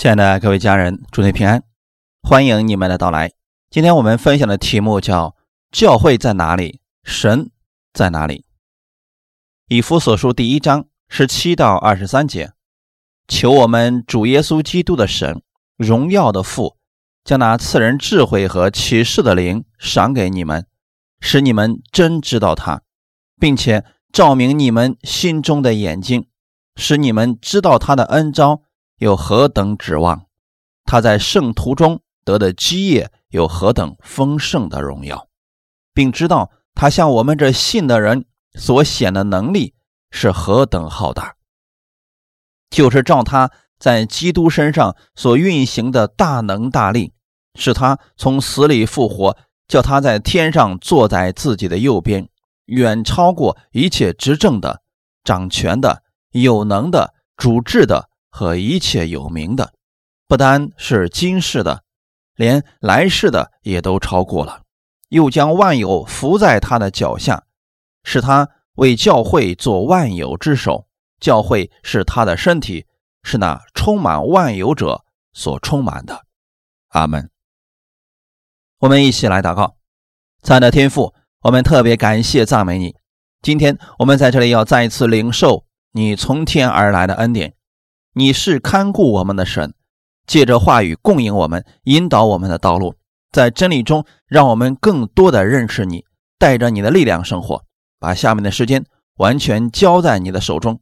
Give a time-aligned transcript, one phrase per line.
[0.00, 1.62] 亲爱的各位家人，祝你平安，
[2.22, 3.32] 欢迎你们的到来。
[3.68, 5.36] 今天我们分享的题目叫
[5.70, 7.50] “教会在哪里，神
[7.92, 8.46] 在哪里”。
[9.68, 12.54] 以弗所书第一章十七到二十三节，
[13.28, 15.42] 求我们主耶稣基督的神，
[15.76, 16.78] 荣耀的父，
[17.22, 20.64] 将那赐人智慧和启示的灵赏给你们，
[21.20, 22.80] 使你们真知道他，
[23.38, 26.26] 并且照明你们心中的眼睛，
[26.74, 28.62] 使你们知道他的恩招。
[29.00, 30.26] 有何等指望？
[30.84, 35.26] 他在圣徒中得的基业有何等丰盛的荣耀，
[35.94, 39.72] 并知道他向我们这信的人所显的能力
[40.10, 41.36] 是何等浩大，
[42.68, 47.14] 就是照他在基督身上所运行的大能大力，
[47.54, 52.28] 使他从死里复活，叫他在天上坐在自己的右边，
[52.66, 54.82] 远超过一切执政的、
[55.24, 58.09] 掌权的、有能的、主治的。
[58.30, 59.72] 和一切有名的，
[60.26, 61.82] 不单是今世的，
[62.36, 64.62] 连来世的也都超过了。
[65.08, 67.44] 又将万有伏在他的脚下，
[68.04, 70.86] 使他为教会做万有之首。
[71.18, 72.86] 教会是他的身体，
[73.22, 76.24] 是那充满万有者所充满的。
[76.88, 77.28] 阿门。
[78.78, 79.76] 我们一起来祷告，
[80.42, 82.96] 亲爱的天父，我们特别感谢赞美你。
[83.42, 87.54] 今天我们在这里要再一次领受你从天而来的恩典。
[88.12, 89.74] 你是看顾我们的神，
[90.26, 92.94] 借着话语供应我们，引导我们的道路，
[93.30, 96.04] 在真理中让我们更多的认识你，
[96.38, 97.64] 带着你的力量生活。
[97.98, 98.84] 把下面的时间
[99.16, 100.80] 完全交在你的手中，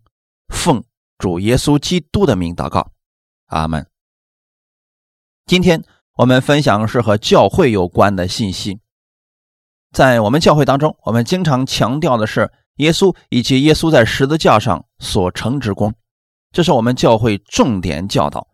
[0.48, 0.84] 奉
[1.18, 2.92] 主耶稣基督的名祷告，
[3.46, 3.86] 阿门。
[5.44, 5.82] 今天
[6.14, 8.80] 我们分享是和教会有关的信息。
[9.92, 15.92] 在我们教会当中，我们经常强调的是耶稣以及耶稣在十字架上所成之功。
[16.52, 18.48] 这是我们教会重点教导，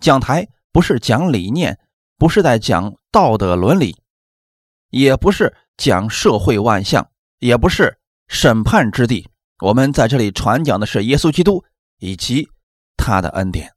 [0.00, 1.78] 讲台不是讲理念，
[2.18, 3.96] 不是在讲道德伦理，
[4.90, 9.28] 也不是讲社会万象，也不是审判之地。
[9.60, 11.64] 我们在这里传讲的是耶稣基督
[11.98, 12.48] 以及
[12.96, 13.72] 他的恩典。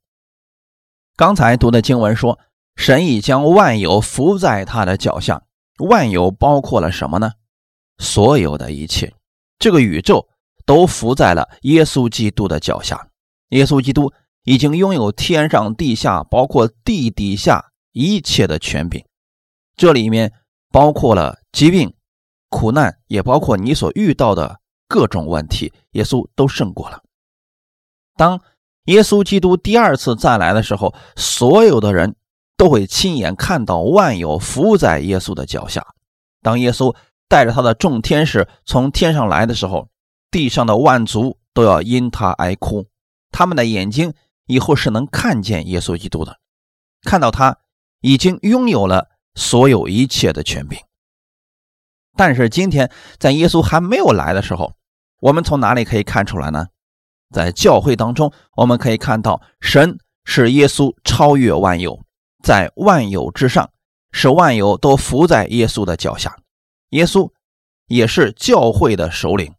[1.16, 2.38] 刚才读的经文说，
[2.76, 5.42] 神已将万有伏在他的脚下。
[5.78, 7.32] 万有包括了什么呢？
[7.98, 9.12] 所有的一切，
[9.58, 10.28] 这个宇宙
[10.64, 13.08] 都伏在了耶稣基督的脚下。
[13.52, 14.12] 耶稣基督
[14.44, 19.04] 已经拥有天上地下，包括地底下一切的权柄，
[19.76, 20.32] 这里面
[20.70, 21.94] 包括了疾病、
[22.48, 24.58] 苦难，也包括你所遇到的
[24.88, 27.02] 各种问题，耶稣都胜过了。
[28.16, 28.40] 当
[28.86, 32.16] 耶稣基督第二次再来的时候，所有的人
[32.56, 35.86] 都会亲眼看到万有伏在耶稣的脚下。
[36.40, 36.96] 当耶稣
[37.28, 39.88] 带着他的众天使从天上来的时候，
[40.30, 42.86] 地上的万族都要因他而哭。
[43.32, 44.12] 他们的眼睛
[44.46, 46.38] 以后是能看见耶稣基督的，
[47.02, 47.58] 看到他
[48.00, 50.78] 已经拥有了所有一切的权柄。
[52.14, 54.76] 但是今天在耶稣还没有来的时候，
[55.18, 56.66] 我们从哪里可以看出来呢？
[57.30, 62.04] 在教会当中，我们可以看到神是耶稣超越万有，
[62.44, 63.72] 在万有之上，
[64.10, 66.36] 使万有都伏在耶稣的脚下。
[66.90, 67.32] 耶稣
[67.86, 69.54] 也是教会的首领，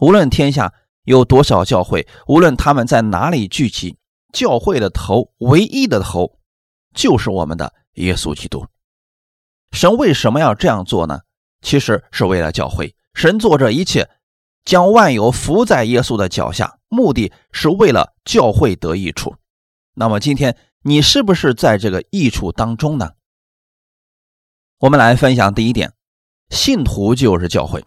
[0.00, 0.74] 无论天下。
[1.04, 2.06] 有多少教会？
[2.26, 3.96] 无论他们在哪里聚集，
[4.32, 6.38] 教会的头，唯一的头，
[6.94, 8.66] 就是我们的耶稣基督。
[9.72, 11.20] 神为什么要这样做呢？
[11.62, 12.94] 其实是为了教会。
[13.14, 14.08] 神做这一切，
[14.64, 19.36] 将万有伏在耶稣的脚下，目的是为了教会得益处。
[19.94, 23.12] 那么今天你是不是在这个益处当中呢？
[24.78, 25.92] 我们来分享第一点：
[26.50, 27.84] 信徒就是教会。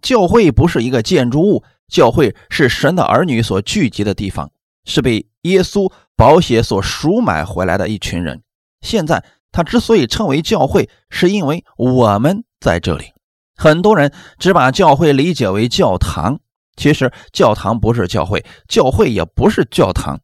[0.00, 1.64] 教会不是一个建筑物。
[1.88, 4.52] 教会是神的儿女所聚集的地方，
[4.84, 8.42] 是被耶稣宝血所赎买回来的一群人。
[8.82, 13.12] 现在他之所以称为教会，是因为我们在这里。
[13.56, 16.38] 很多人只把教会理解为教堂，
[16.76, 20.20] 其实教堂不是教会，教会也不是教堂。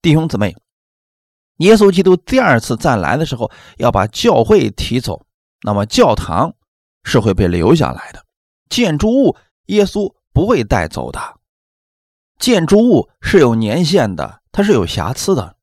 [0.00, 0.54] 弟兄姊妹，
[1.58, 5.26] 耶稣基督第二次再来的时候，要把教会提走，
[5.62, 6.54] 那么教堂
[7.02, 8.24] 是会被留下来的。
[8.68, 10.14] 建筑物，耶稣。
[10.32, 11.38] 不会带走的。
[12.38, 15.56] 建筑物是有年限的，它是有瑕疵的，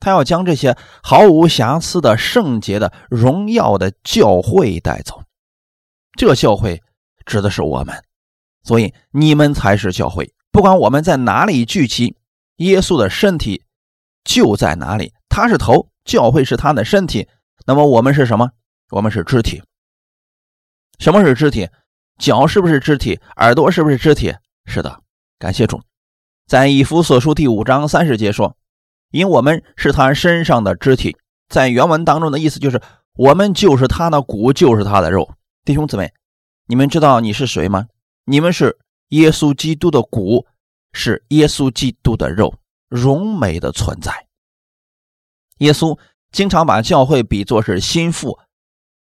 [0.00, 5.22] 他要将这些毫无瑕疵的圣洁的荣耀的教会带走。
[6.18, 6.82] 这教会
[7.26, 8.02] 指的是我们，
[8.62, 10.32] 所以你们才是教会。
[10.50, 12.16] 不管我们在哪里聚集，
[12.56, 13.64] 耶稣的身体
[14.24, 15.12] 就在哪里。
[15.28, 17.28] 他是头，教会是他的身体。
[17.66, 18.52] 那么我们是什么？
[18.88, 19.62] 我们是肢体。
[20.98, 21.68] 什么是肢体？
[22.18, 23.20] 脚是不是肢体？
[23.36, 24.34] 耳朵是不是肢体？
[24.64, 25.00] 是的，
[25.38, 25.80] 感谢主。
[26.46, 28.56] 在以弗所书第五章三十节说
[29.10, 31.16] ：“因我们是他身上的肢体。
[31.48, 32.80] 在原文当中的意思就是，
[33.14, 35.34] 我们就是他的骨，就是他的肉。
[35.64, 36.12] 弟兄姊妹，
[36.66, 37.86] 你们知道你是谁吗？
[38.24, 38.78] 你们是
[39.08, 40.46] 耶稣基督的骨，
[40.92, 42.54] 是耶稣基督的肉，
[42.88, 44.26] 荣美的存在。
[45.58, 45.98] 耶稣
[46.32, 48.38] 经常把教会比作是心腹，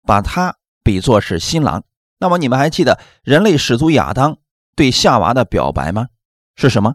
[0.04, 1.84] 把他比作是新郎。
[2.22, 4.38] 那么你们还记得人类始祖亚当
[4.76, 6.10] 对夏娃的表白吗？
[6.56, 6.94] 是什么？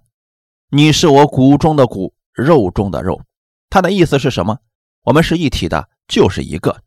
[0.70, 3.20] 你是我骨中的骨，肉中的肉。
[3.68, 4.58] 他的意思是什么？
[5.02, 6.80] 我们是一体的，就是一个。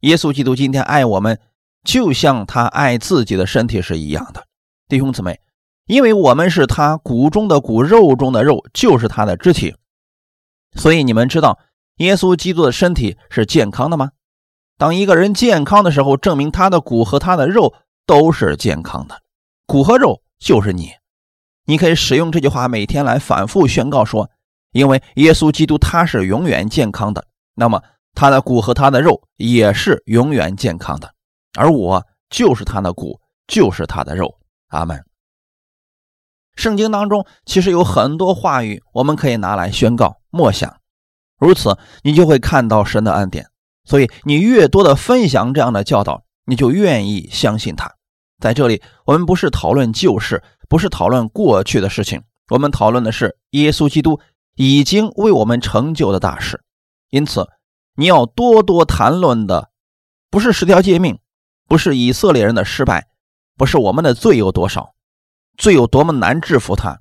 [0.00, 1.38] 耶稣基督今天爱我们，
[1.84, 4.44] 就像他爱自己的身体是一样的。
[4.88, 5.38] 弟兄姊妹，
[5.86, 9.76] 因为我们是他骨中的骨，肉中的肉，就是他的肢体，
[10.74, 11.60] 所以你们知道。
[11.98, 14.10] 耶稣基督的身体是健康的吗？
[14.82, 17.72] 当一个人健康的时候，证明他的骨和他的肉
[18.04, 19.22] 都是健康的。
[19.64, 20.90] 骨和肉就是你，
[21.66, 24.28] 你可以使用这句话每天来反复宣告说：
[24.72, 27.24] 因为耶稣基督他是永远健康的，
[27.54, 27.80] 那么
[28.12, 31.14] 他的骨和他的肉也是永远健康的，
[31.56, 34.36] 而我就是他的骨，就是他的肉。
[34.70, 35.04] 阿门。
[36.56, 40.76] 圣经当中其实有很多话语，我们可以拿来宣告默想。
[41.38, 43.46] 如此，你就会看到神的恩典。
[43.84, 47.94] 所以，你越多的分享这样的教导，你就愿意相信他。
[48.38, 54.20] 在这里，我们不是讨论旧事，不是讨论过去的事情，我们讨论的是耶稣基督
[54.56, 56.62] 已经为我们成就的大事。
[57.10, 57.48] 因此，
[57.94, 59.70] 你要多多谈论的，
[60.30, 61.18] 不是十条诫命，
[61.68, 63.08] 不是以色列人的失败，
[63.56, 64.94] 不是我们的罪有多少，
[65.56, 67.00] 罪有多么难制服他。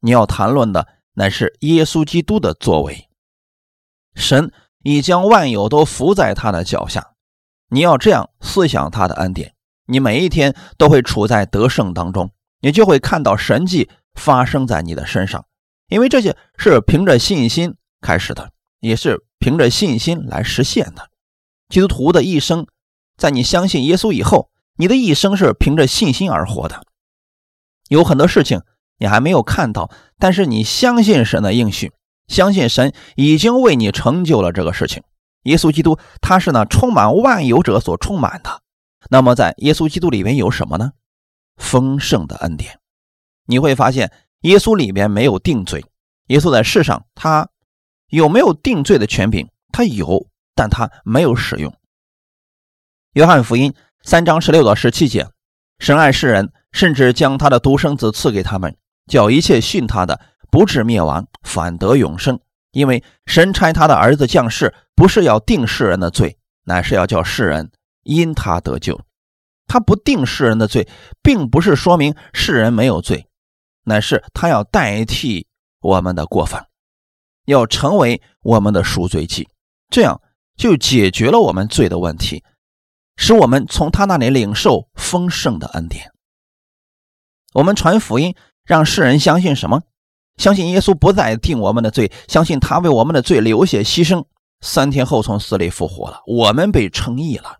[0.00, 3.08] 你要谈论的，乃是耶稣基督的作为。
[4.14, 4.52] 神
[4.82, 7.12] 已将万有都伏在他的脚下，
[7.68, 9.54] 你要这样思想他的恩典，
[9.86, 12.30] 你每一天都会处在得胜当中，
[12.60, 15.46] 你就会看到神迹发生在你的身上，
[15.88, 18.50] 因为这些是凭着信心开始的，
[18.80, 21.10] 也是凭着信心来实现的。
[21.68, 22.66] 基督徒的一生，
[23.16, 26.82] 在你相信耶稣以后，你的一生是凭着信心而活的。
[27.88, 28.62] 有很多事情
[28.98, 31.92] 你还没有看到，但是你相信神的应许。
[32.32, 35.02] 相信神已经为你成就了这个事情。
[35.42, 38.62] 耶稣基督他是那充满万有者所充满的。
[39.10, 40.92] 那么在耶稣基督里面有什么呢？
[41.56, 42.78] 丰盛的恩典。
[43.46, 45.84] 你会发现耶稣里面没有定罪。
[46.28, 47.48] 耶稣在世上他
[48.08, 49.48] 有没有定罪的权柄？
[49.70, 51.74] 他有，但他没有使用。
[53.12, 55.28] 约翰福音三章十六到十七节：
[55.80, 58.76] 神爱世人，甚至将他的独生子赐给他们，
[59.06, 60.20] 叫一切信他的。
[60.52, 62.38] 不至灭亡，反得永生。
[62.72, 67.72] 因为神差他的儿子降世，不是要定世人的罪，乃是要叫世人
[68.02, 69.00] 因他得救。
[69.66, 70.86] 他不定世人的罪，
[71.22, 73.26] 并不是说明世人没有罪，
[73.84, 75.46] 乃是他要代替
[75.80, 76.68] 我们的过犯，
[77.46, 79.48] 要成为我们的赎罪祭，
[79.88, 80.20] 这样
[80.56, 82.44] 就解决了我们罪的问题，
[83.16, 86.10] 使我们从他那里领受丰盛的恩典。
[87.54, 88.34] 我们传福音，
[88.64, 89.82] 让世人相信什么？
[90.36, 94.24] 相信耶稣不再定我们的罪，相信他为我们的罪流血牺牲，
[94.60, 97.58] 三天后从死里复活了，我们被称义了。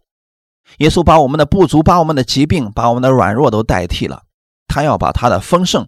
[0.78, 4.22] 耶稣把我们的不足、把我们的疾病、把我们的软弱都代替了，
[4.66, 5.86] 他要把他的丰盛、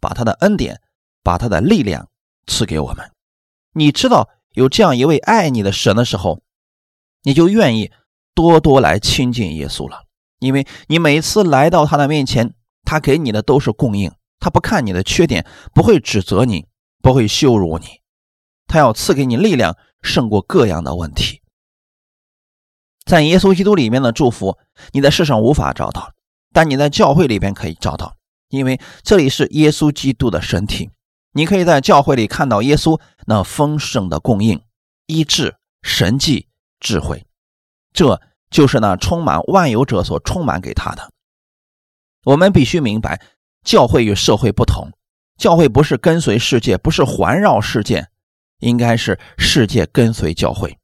[0.00, 0.80] 把他的恩典、
[1.22, 2.08] 把他的力量
[2.46, 3.10] 赐给我们。
[3.74, 6.40] 你知道有这样一位爱你的神的时候，
[7.22, 7.92] 你就愿意
[8.34, 10.04] 多多来亲近耶稣了，
[10.38, 12.54] 因为你每次来到他的面前，
[12.84, 14.10] 他给你的都是供应。
[14.42, 16.66] 他不看你的缺点，不会指责你，
[17.00, 18.00] 不会羞辱你，
[18.66, 21.42] 他要赐给你力量，胜过各样的问题。
[23.06, 24.58] 在耶稣基督里面的祝福，
[24.90, 26.12] 你在世上无法找到，
[26.52, 28.16] 但你在教会里边可以找到，
[28.48, 30.90] 因为这里是耶稣基督的身体。
[31.30, 34.60] 你可以在教会里看到耶稣那丰盛的供应、
[35.06, 36.48] 医治、神迹、
[36.80, 37.24] 智慧，
[37.92, 38.20] 这
[38.50, 41.12] 就是那充满万有者所充满给他的。
[42.24, 43.22] 我们必须明白。
[43.64, 44.90] 教会与社会不同，
[45.36, 48.08] 教会不是跟随世界，不是环绕世界，
[48.58, 50.78] 应该是世界跟随教会。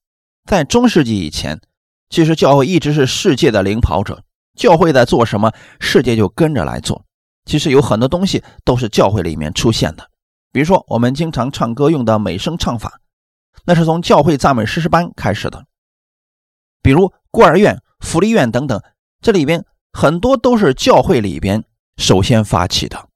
[0.45, 1.61] 在中世纪以前，
[2.09, 4.23] 其实教会一直是世界的领跑者，
[4.57, 7.05] 教会在做什么，世界就跟着来做。
[7.45, 10.09] 其实有很多东西都是教会里面出现的，
[10.53, 13.01] 比如说我们经常唱歌用的美声唱法，
[13.65, 15.65] 那是从教会赞美诗诗班开始的。
[16.83, 18.81] 比如孤儿院、福利院等等，
[19.21, 21.65] 这里边很多都是教会里边。
[21.99, 23.09] 首先发起的，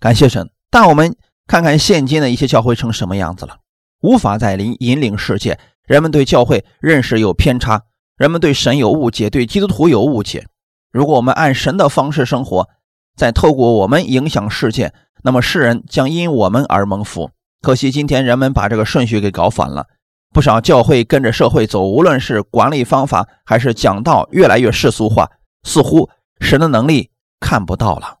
[0.00, 0.50] 感谢神。
[0.70, 1.14] 但我们
[1.46, 3.58] 看看现今的一些教会成什么样子了，
[4.00, 5.58] 无法再领引领世界。
[5.86, 7.82] 人们对教会认识有偏差，
[8.16, 10.46] 人们对神有误解，对基督徒有误解。
[10.90, 12.68] 如果我们按神的方式生活，
[13.14, 14.92] 再透过我们影响世界，
[15.22, 17.30] 那么世人将因我们而蒙福。
[17.60, 19.86] 可惜今天人们把这个顺序给搞反了，
[20.32, 25.30] 不少教会跟着社会走，无论是管理方法还是讲道，越来越世俗化，
[25.62, 26.08] 似乎
[26.40, 27.10] 神的能力
[27.46, 28.18] 看不到了。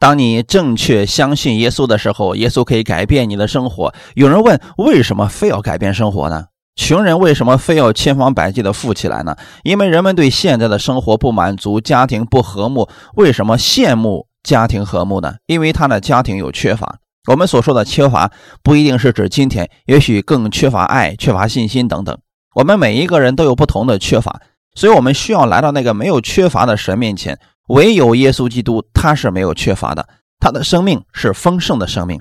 [0.00, 3.94] 当你正确相信耶稣的时候，耶稣可以改变你的生活。
[4.16, 6.46] 有人问：为什么非要改变生活呢？
[6.74, 9.36] 穷人为什么非要千方百计的富起来呢？
[9.62, 12.88] 因为人们对现在的生活不满足，家庭不和睦。
[13.14, 15.36] 为什么羡慕家庭和睦呢？
[15.46, 16.98] 因为他的家庭有缺乏。
[17.30, 18.32] 我们所说的缺乏，
[18.64, 22.18] 不一定是指今天，也许更缺乏爱、缺乏信心等等。
[22.56, 24.42] 我们每一个人都有不同的缺乏，
[24.76, 27.36] 所以我们需要来到那个没有缺乏的神面前。
[27.68, 32.20] 唯有耶稣基督，他是没有缺乏的，他的生命是丰盛的生命，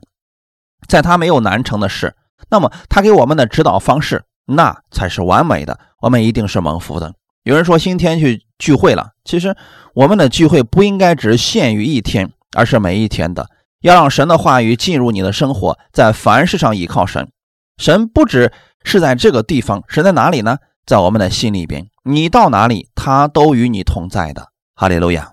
[0.87, 2.15] 在他没有难成的事。
[2.49, 5.79] 那么他给我们的指导方式，那才是完美的。
[6.01, 7.13] 我们一定是蒙福的。
[7.43, 9.55] 有人说今天去聚会了，其实
[9.93, 13.47] 我们的聚会不应该只限于一天，而是每一天的，
[13.81, 17.29] 要让神的话语进入你的生活，在凡事上依靠神。
[17.77, 18.51] 神不只
[18.83, 20.57] 是在这个地方，神在哪里呢？
[20.85, 24.49] 在我们的心里边，你到哪里，他都与你同在的。
[24.75, 25.31] 哈利路亚。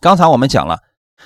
[0.00, 0.80] 刚才我们讲了，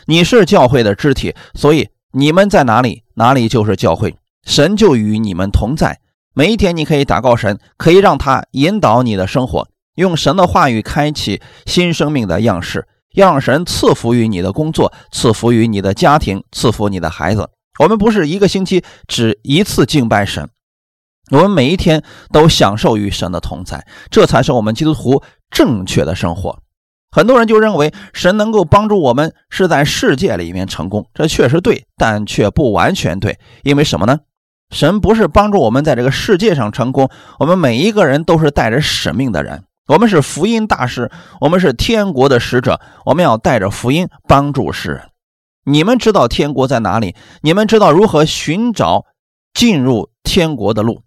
[0.06, 6.00] 你是教会的肢体，所以你们在哪里，哪里就是教会，神就与你们同在。
[6.34, 17.48] 每一天，你可以祷告神，可以让他引导你的生活，用神的话语开启新生命的样式，要让神赐福于你的工作，赐福于你的家庭，赐福你的孩子。
[17.78, 20.48] 我们不是一个星期只一次敬拜神，
[21.32, 26.58] 我们每一天都享受与神的同在，这才是我们基督徒正确的生活。
[27.10, 33.38] 很多人就认为神能够帮助我们是在世界里面成功，这确实对，但却不完全对。
[33.62, 34.20] 因为什么呢？
[34.70, 37.08] 神不是帮助我们在这个世界上成功，
[37.38, 41.10] 我们每一个人都是带着使命的人，我们是福音大使，
[41.40, 45.08] 我们是天国的使者，我们要带着福音帮助世人。
[45.64, 47.16] 你们知道天国在哪里？
[47.40, 49.06] 你们知道如何寻找
[49.54, 51.00] 进入天国的路？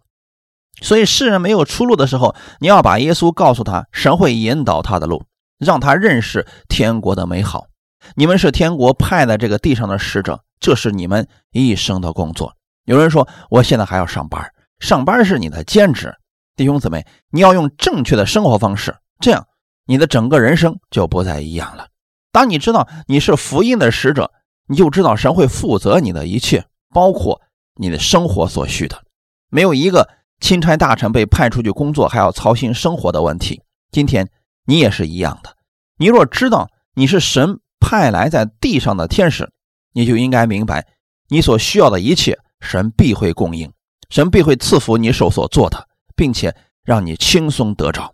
[0.82, 5.24] 所以世人没有出路的时候，你要把耶稣告诉他，神会引导他的路。
[5.58, 7.68] 让他认识天国的美好。
[8.16, 12.54] 你们是天国派在这个地上的使者，这是你们一生的工作。
[12.84, 16.14] 有人说，我现在还要上班，上班是你的兼职。
[16.58, 19.48] 弟兄姊妹，你要用正确的生活方式，这样
[19.86, 21.88] 你的整个人生就不再一样了。
[22.34, 24.32] 当你知道你是福音的使者，
[24.68, 27.42] 你就知道神会负责你的一切，包括
[27.76, 29.02] 你的生活所需的。
[29.50, 33.62] 没有一个钦差大臣被派出去工作还要操心生活的问题。
[33.92, 34.30] 今天。
[34.68, 35.56] 你也是一样的。
[36.00, 39.52] 你若知道你是神派来在地上的天使，
[39.94, 40.88] 你就应该明白，
[41.30, 43.72] 你所需要的一切，神必会供应，
[44.10, 48.12] 神必会赐福你手所做的，并且让你轻松得着。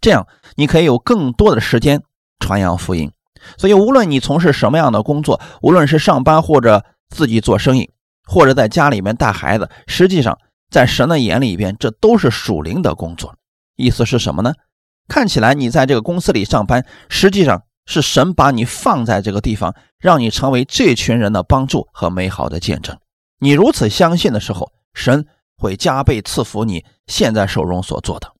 [0.00, 0.26] 这样，
[0.56, 2.02] 你可以有更多的时间
[2.40, 3.12] 传扬福音。
[3.58, 7.90] 所以，无论你从事什么样的工作，无论是上班或者自己做生意，
[8.24, 10.38] 或者在家里面带孩子，实际上
[10.72, 13.36] 在神的眼里边，这都是属灵的工作。
[13.76, 14.54] 意思是什么呢？
[15.06, 22.96] 看起来你在这个公司里上班，实际上是神把你放在这个地方，让你成为这群人的帮助和美好的见证。
[23.38, 25.26] 你如此相信的时候，神
[25.58, 28.32] 会加倍赐福你现在手中所做的。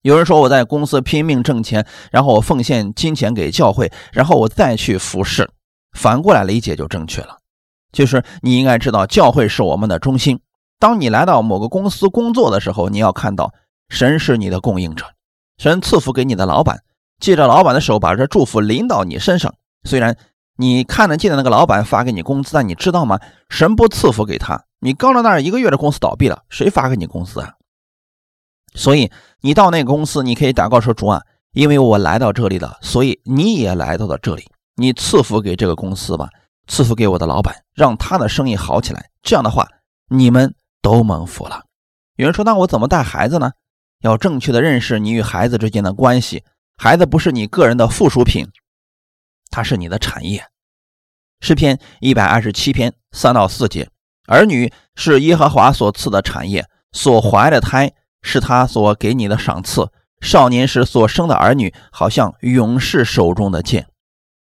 [0.00, 5.50] 有人说我在公司拼命挣钱，然后我奉献金钱给教会，然后我再去服侍。
[5.92, 7.38] 反过来理解就正确了，
[7.92, 10.40] 就是你应该知道教会是我们的中心。
[10.80, 13.52] 当你来到某个公司工作的时候，你要看到
[13.90, 15.06] 神是你的供应者。
[15.58, 16.82] 神赐福给你的老板，
[17.20, 19.54] 借着老板的手把这祝福临到你身上。
[19.84, 20.16] 虽然
[20.56, 23.20] 你看得见的那个老板发给你工资，但你知道吗？
[23.50, 24.64] 神不赐福给他。
[24.80, 27.52] 你刚到那儿一个月的公司倒闭了，谁发给你工资啊？
[28.74, 29.10] 所以
[29.42, 31.20] 你到那个公司，你可以祷告说：“主啊，
[31.52, 34.48] 因为我来到这里了，所以你也来到了这里。
[34.76, 36.30] 你赐福给这个公司吧，
[36.68, 39.10] 赐福给我的老板，让他的生意好起来。
[39.22, 39.68] 这样的话，
[40.08, 41.64] 你们都蒙福了。”
[42.16, 43.52] 有人说：“那我怎么带孩子呢？”
[44.00, 46.42] 要正确的认识你与孩子之间的关系，
[46.76, 48.48] 孩子不是你个人的附属品，
[49.50, 50.46] 他是你的产业。
[51.40, 53.90] 诗篇一百二十七篇三到四节，
[54.26, 59.90] 儿女是耶和华所赐的产业，所怀的胎是他所给你的赏赐。
[60.22, 63.86] 少年时所生的儿女，好像勇士手中的剑。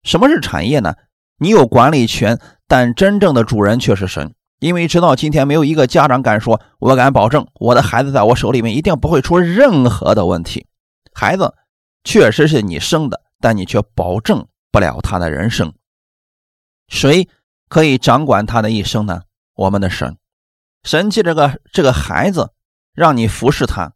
[0.02, 0.94] 什么是产业呢？
[1.38, 4.34] 你有管理权，但真正的主人却是神。
[4.58, 10.66] 因为直到今天，没有一个家长敢说：“我敢保证，我的孩子在我手里面一定不会出任何的问题。”
[11.12, 11.54] 孩子
[12.04, 15.74] 确实是你生的，但你却保证不了他的人生。
[16.88, 17.28] 谁
[17.68, 19.22] 可以掌管他的一生呢？
[19.54, 20.16] 我们的神，
[20.84, 22.52] 神借这个这个孩子，
[22.94, 23.92] 让你服侍他，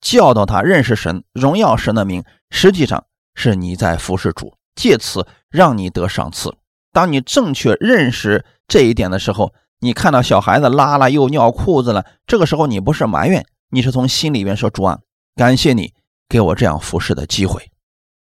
[0.00, 2.24] 教导他认识神，荣耀神的名。
[2.50, 6.54] 实际上是你在服侍主，借此让你得赏赐。
[6.92, 8.44] 当你正确认识。
[8.68, 14.98] 这一点的时候，你看到小孩子拉了又尿裤子了，这个时候你不是埋怨，你是从心里面说主啊，
[15.34, 15.92] 感谢你
[16.28, 17.70] 给我这样服侍的机会。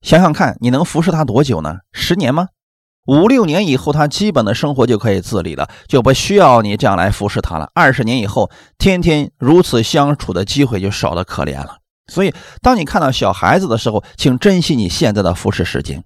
[0.02, 1.78] 想想看，你能服侍他多久呢？
[1.92, 2.48] 十年吗？
[3.06, 7.70] 五六年以后，他基本的生活就可以自理了，就不需要你这样来服侍他了。
[7.72, 11.78] 二十年以后，天天如此相处的机会就少得可怜了。
[12.12, 16.02] 所以，当你看到小孩子的时候，请珍惜你现在的服侍时间。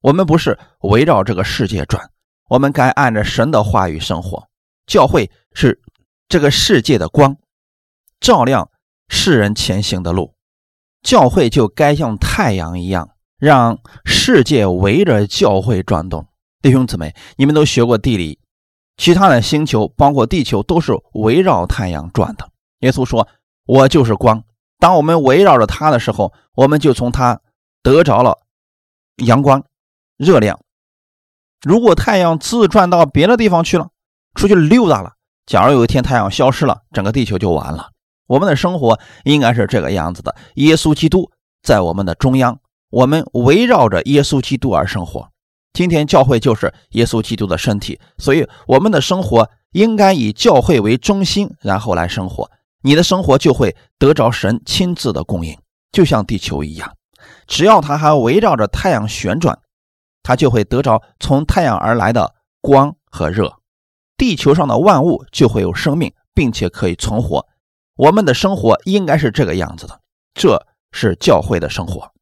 [0.00, 2.08] 我们不是围绕这个世界转，
[2.48, 4.48] 我们该按着神的话语生活。
[4.86, 5.80] 教会是
[6.28, 7.36] 这个世界的光，
[8.20, 8.70] 照亮
[9.08, 10.34] 世人前行的路。
[11.02, 16.28] 教会就该像太阳一样，让世界围着教会转动。
[16.60, 18.38] 弟兄姊妹，你们都学过地理，
[18.96, 22.48] 其他的星球，包括地球，都是围绕太阳转的。
[22.80, 23.26] 耶稣说
[23.66, 24.44] ：“我就是光。”
[24.78, 27.40] 当我们围绕着它的时候，我们就从它
[27.82, 28.38] 得着了
[29.24, 29.64] 阳光、
[30.16, 30.60] 热量。
[31.62, 33.90] 如果太阳自转到别的地方去了，
[34.34, 35.12] 出去溜达了，
[35.46, 37.90] 假如有一天太阳消失了，整个地球就完了。
[38.26, 41.30] 我们的生活应该是这个样子的：耶稣基督
[41.62, 42.58] 在我们的中央，
[42.90, 45.28] 我们围绕着耶稣基督而生活。
[45.72, 52.50] 今天教会就是耶稣基督的身体，所以我们的生活应该以教会为中心，然后来生活。
[52.82, 55.56] 你的生活就会得着神亲自的供应，
[55.92, 56.92] 就像地球一样，
[57.46, 59.58] 只要它还围绕着太阳旋转，
[60.22, 63.52] 它就会得着从太阳而来的光和热，
[64.22, 67.44] 地球上的万物就会有生命，并且可以存活。
[67.96, 69.98] 我们的生活应该是这个样子的，
[70.32, 72.12] 这是教会的生活。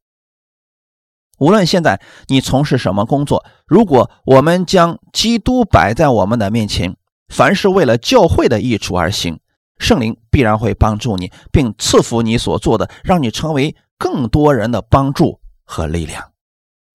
[1.37, 9.39] 无论现在你从事什么工作，如果我们将基督摆在我们的面前，凡是为了教会的益处而行。
[9.77, 16.31] 圣灵必然会帮助你，并赐福你所做的，让你成为更多人的帮助和力量。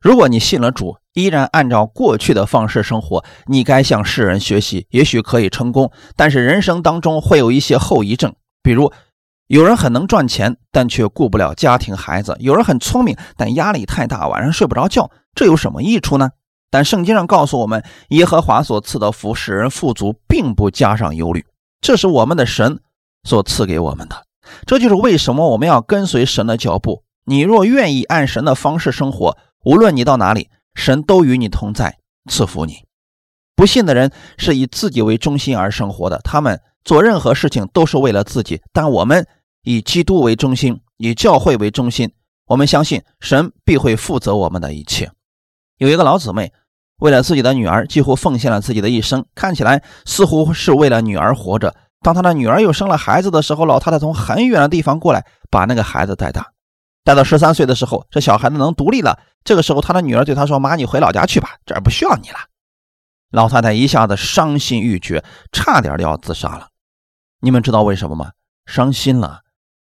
[0.00, 5.90] 如果你信了主，依然按照过去的方式生活，你该向世人学习，也许可以成功。
[6.14, 8.92] 但是人生当中会有一些后遗症，比如
[9.46, 15.10] 有人很能赚钱，但却顾不了家庭孩子；有人很聪明，但压力太大，晚上睡不着觉。
[15.34, 16.28] 这有什么益处呢？
[16.70, 21.46] 但圣经上告诉我们，耶和华所赐的福使人富足，并不加上忧虑。
[21.80, 22.80] 这是我们的神
[23.22, 24.16] 所赐给我们的，
[24.66, 27.04] 这就是为什么我们要跟随神的脚步。
[27.24, 31.98] 你若愿意按神的方式生活，无论你到哪里，神都与你同在，
[32.30, 32.84] 赐福你。
[33.56, 38.62] 不信的人是以自己为中心而生活的，他们做任何事情都是为了自己。
[38.72, 39.26] 但我们
[39.62, 42.12] 以基督为中心，以教会为中心，
[42.46, 45.10] 我们相信神必会负责我们的一切。
[45.78, 46.52] 有一个老姊妹。
[46.98, 51.76] 为了自己的女儿，几乎奉献了自己的一生，看起来似乎是为了女儿活着。
[52.00, 56.52] 当她的女儿又生了孩子的时候，老太太从很远的地方过来，把那个孩子带大。
[57.06, 59.20] 待到十三岁的时候，这小孩子能独立了。
[59.44, 62.36] 这个时候，他的女儿对他说：“妈，你回老家去吧，这儿不需要你了。”
[63.30, 66.66] 老太太一下子伤心欲绝，差点就要自杀了。
[67.40, 68.32] 你们知道为什么吗？
[68.66, 69.42] 伤心了。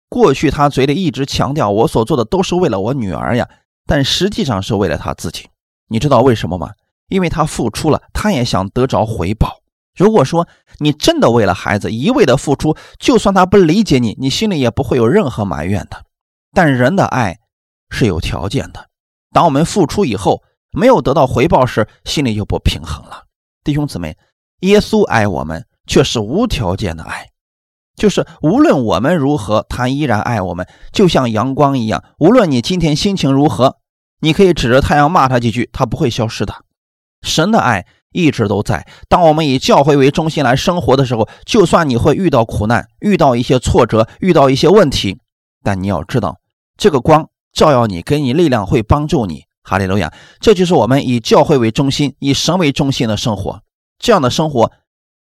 [0.08, 3.48] 过去他嘴里一直强调我所做的都是为了我女儿呀，
[3.86, 5.48] 但实际上是为了他自己。
[5.86, 6.72] 你知道为什么吗？
[7.08, 9.60] 因为他付出了，他也想得着回报。
[9.96, 16.04] 如果说你真的为了孩子一味的付出，就算他不理解你，你心里也不会有任何埋怨的。
[16.52, 17.38] 但人的爱
[17.90, 18.88] 是有条件的，
[19.32, 23.24] 当我们付出以后没有得到回报时，心里就不平衡了。
[23.64, 24.16] 弟兄姊妹，
[24.60, 27.28] 耶稣爱我们却是无条件的爱，
[27.96, 32.04] 就是无论我们如何，他依然爱我们，就像阳光一样。
[32.18, 33.76] 无论你今天心情如何，
[34.20, 36.54] 你可以指着太阳骂他几句，他不会消失的。
[37.22, 38.86] 神的爱一直都在。
[39.08, 45.18] 当我们以教会为中心来生活的时候，就算你会遇到苦难、遇到一些挫折、遇到一些问题，
[45.62, 46.38] 但你要知道，
[46.76, 49.44] 这个光照耀你，给你力量，会帮助你。
[49.64, 50.12] 哈利路亚！
[50.40, 53.62] 这就是我们以教会为中心、以神为中心的生活。
[53.98, 54.72] 这样的生活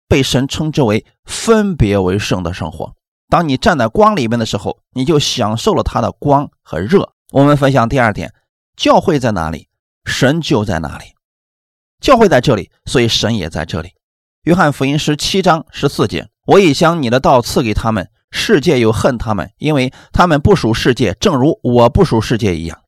[0.09, 2.95] 被神称之为分别为圣的生活。
[3.29, 7.13] 当你站在光里面的时候，你就享受了它的光和热。
[7.31, 8.35] 我们分享第二点：
[8.77, 9.69] 教会在哪里，
[10.05, 11.05] 神就在哪里。
[12.01, 13.91] 教会在这里，所以神也在这里。
[14.43, 22.79] 约翰福音十七章十四节：“我已将你的道赐给他们，世界又恨他们，因为他们不属世界，正如我不属世界一样。”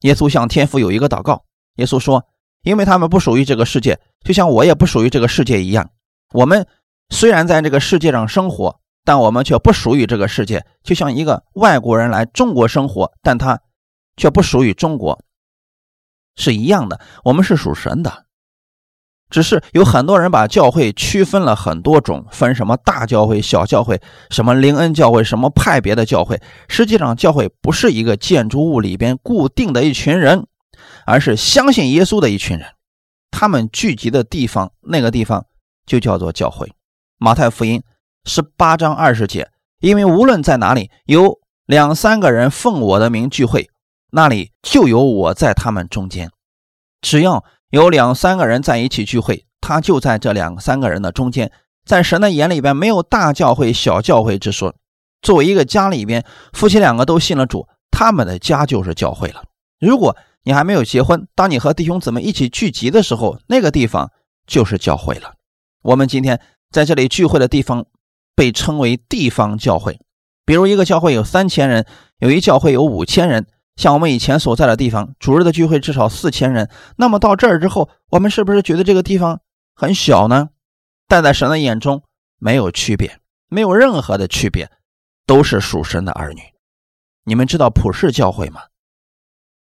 [0.00, 1.44] 耶稣向天父有一个祷告。
[1.76, 2.24] 耶稣说
[2.64, 5.90] ：“因为他们不属于这个世界，就像我也不属于这个世界一样。
[6.32, 6.66] 我们
[7.10, 10.64] 虽然在这个世界上生活，但我们却不属于这个世界。
[10.82, 13.60] 就像一个外国人来中国生活，但他
[14.16, 15.22] 却不属于中国，
[16.36, 16.98] 是一样的。
[17.24, 18.23] 我们是属神的。”
[19.30, 26.40] 只是有很多人把教会区分了很多种，分什么大教会、小教会，什么灵恩教会、什么派别的教会。
[26.68, 30.46] 实际上，教会不是一个建筑物里边固定的一群人，
[31.04, 32.68] 而是相信耶稣的一群人。
[33.30, 35.44] 他们聚集的地方，那个地方
[35.84, 36.72] 就叫做教会。
[37.18, 37.82] 马太福音
[38.24, 39.48] 十八章二十节，
[39.80, 43.68] 因为无论在哪里有两三个人奉我的名聚会，
[44.12, 46.30] 那里就有我在他们中间。
[47.00, 51.50] 只要有两三个人在一起聚会，他就在这两三个人的中间。
[51.84, 54.76] 在神的眼里边，没有大教会、小教会之说。
[55.20, 59.42] 作为一个家里边，夫妻两个都信了主，他们的家就是教会了。
[59.80, 64.12] 如果你还没有结婚，当你和弟兄姊妹一起聚集的时候，那个地方
[64.46, 65.32] 就是教会了。
[65.82, 67.86] 我们今天在这里聚会的地方
[68.36, 69.98] 被称为地方教会。
[70.46, 71.84] 比如一个教会有三千人，
[72.18, 73.48] 有一教会有五千人。
[73.76, 76.70] 像我们以前所在的地方，主日的聚会至少四千人。
[76.96, 79.40] 那么到这儿之后，我们是不是觉得这个地方
[79.74, 80.50] 很小呢？
[81.08, 82.02] 但在神的眼中
[82.38, 84.70] 没有区别，没有任何的区别，
[85.26, 86.40] 都是属神的儿女。
[87.24, 88.62] 你们知道普世教会吗？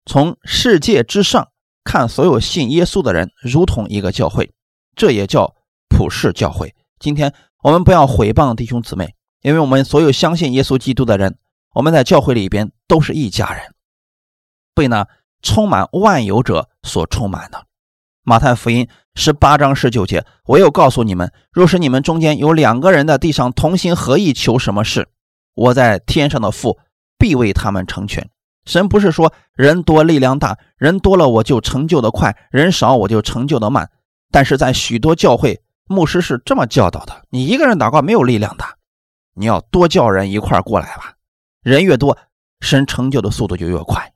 [0.04, 1.48] 从世界之上
[1.82, 4.52] 看，所有信耶稣的人如同一个教会，
[4.94, 5.54] 这也叫
[5.88, 6.74] 普世教会。
[7.00, 11.38] 今天我们不要毁谤弟兄姊妹，因为我们所有相信耶稣基督的人，
[11.74, 13.74] 我们在教会里边都是一家人。
[14.76, 15.08] 被那
[15.40, 17.64] 充满万有者所充满的，
[18.22, 25.08] 马太福音十八章十九节，我又告诉你们：若是你们中间有两个人在地上同心合意求什么事，
[25.54, 26.78] 我在天上的父
[27.16, 28.28] 必为他们成全。
[28.66, 33.90] 神不是说人多力量大，人多了我就成就的快，人少我就成就的慢。
[34.30, 38.64] 但是在许多教会，牧师是这么教导的：你一个人祷告没有力量的，
[39.34, 41.14] 你要多叫人一块过来吧。
[41.62, 42.18] 人越多，
[42.60, 44.12] 神成就的速度就越快。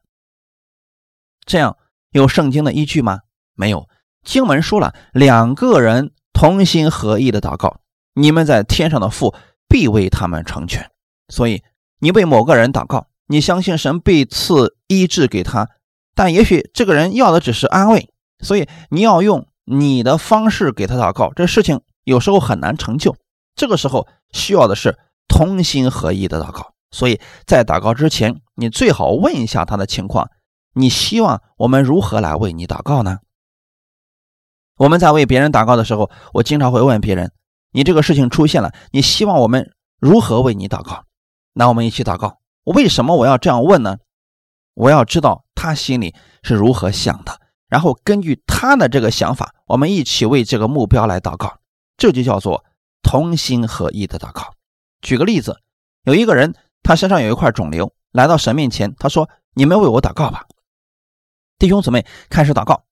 [1.47, 1.77] 这样
[2.11, 3.21] 有圣经的依据吗？
[3.55, 3.89] 没有。
[4.23, 7.81] 经文说了，两个人同心合意的祷告，
[8.15, 9.35] 你们在天上的父
[9.69, 10.91] 必为他们成全。
[11.29, 11.63] 所以
[12.01, 15.69] 你为某个人祷告，你相信神必赐医治给他，
[16.15, 21.33] 但也许这个人要的只是安慰，所以你要用你的方式给他祷告。
[21.35, 23.17] 这事情有时候很难成就，
[23.55, 24.99] 这个时候需要的是
[25.29, 26.75] 同心合意的祷告。
[26.91, 30.29] 所以在祷告之前，你最好问一下他的情况。
[30.73, 33.19] 你希望我们如何来为你祷告呢？
[34.77, 37.33] 我们在为别人祷告的时候，我经常会问别人
[37.73, 41.05] ：“你这个事情出现了，你希望我们如何为你祷告？”
[41.53, 42.39] 那我们一起祷告。
[42.65, 43.99] 为什么我要这样问呢？
[44.75, 51.59] 我要知道他心里是如何想的，然后根据他的这个想法，我们一起为这个目标来祷告。
[51.97, 52.65] 这就叫做
[53.03, 54.55] 同心合意的祷告。
[55.03, 55.61] 举个例子，
[56.05, 60.47] 有一个人，他身上有一块肿瘤，来到神面前，他说：“你们为我祷告吧。”
[61.61, 62.85] 弟兄姊妹开始祷告，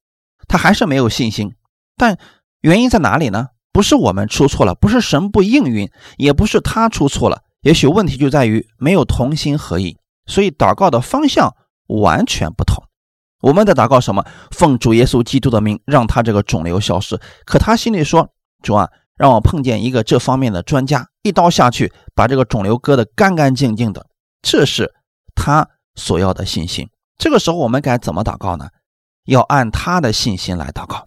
[0.47, 1.55] 他还是没有信心，
[1.97, 2.19] 但
[2.61, 3.49] 原因在哪里呢？
[3.73, 12.85] 不是我们出错了，不是神不应允，也不是他出错了，也许问题就在于没有同心合意，所以祷告的方向完全不同。
[13.41, 14.23] 我们在祷告什么？
[14.51, 17.19] 奉主耶稣基督的名，让他这个肿瘤消失。
[17.47, 18.29] 可他心里说
[18.63, 24.05] ：“主啊，让我碰见一个这方面的专家，一刀下去，把这个肿瘤割得干干净净的。”
[24.43, 24.93] 这是
[25.35, 26.91] 他所要的信心。
[27.19, 28.69] 这个时候我们该怎么祷告呢？
[29.25, 31.07] 要按他的信心来祷告。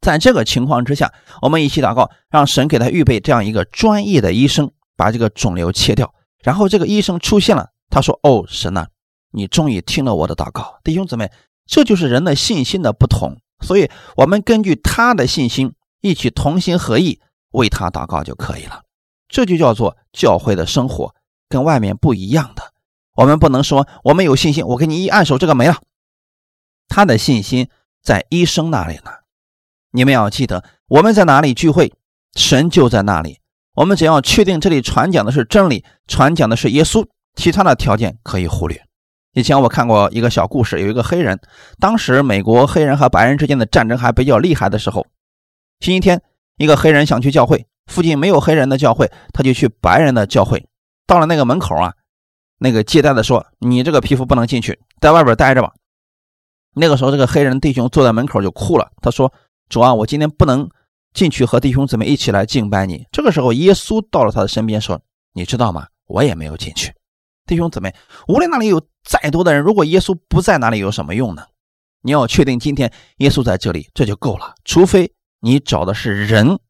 [0.00, 1.12] 在这个情况之下，
[1.42, 6.14] 我们一起祷告，让神给他预备这样一个专业的医生，把这个肿瘤切掉。
[6.42, 8.86] 然后这个医生出现了，他说：“哦，神呐，
[9.30, 11.30] 你终于听了我的祷告。”弟兄姊妹，
[11.66, 13.36] 这就是人的信心的不同。
[13.60, 17.20] 所以，我们根据他的信心，一起同心合意
[17.52, 18.82] 为他祷告就可以了。
[19.28, 21.14] 这就叫做教会的生活，
[21.48, 22.71] 跟外面不一样的。
[23.14, 25.76] 我们不能说我们有信心，我给你一按手，这个没了。
[26.88, 27.68] 他的信心
[28.02, 29.10] 在医生那里呢。
[29.90, 31.92] 你们要记得，我们在哪里聚会，
[32.34, 33.40] 神就在那里。
[33.74, 38.82] 我们只要确定这里传讲的是真理，传讲的是耶稣，其他的条件可以忽略。
[39.34, 41.38] 以前我看过一个小故事，有一个黑人，
[41.78, 45.06] 当时美国黑人和白人之间的战争还比较厉害的时候，
[45.80, 46.22] 星期天，
[46.56, 50.66] 一个黑人想去教会，附近没有黑人的教会，他就去白人的教会。
[51.06, 51.92] 到了那个门口啊。
[52.62, 55.72] 那个接待的说：“你这个皮肤不能进去，在外边待着吧。”
[56.74, 58.92] 那个时候，这个黑人弟兄坐在门口就哭了。
[59.02, 59.32] 他说
[59.68, 60.70] ：“主啊，我今天不能
[61.12, 65.02] 进去和弟兄姊妹一起来敬拜你。”这个时候，耶稣到了他的身边说
[65.34, 65.88] ：“你知道吗？
[66.06, 66.94] 我也没有进去。
[67.46, 67.92] 弟兄姊妹，
[68.28, 71.42] 无论那里有再多的人，如果耶稣不在那里，有什么用呢？
[72.02, 74.54] 你要确定今天耶稣在这里，这就够了。
[74.64, 76.60] 除非你找的是人，